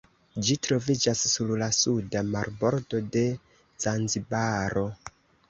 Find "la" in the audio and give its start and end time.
1.63-1.67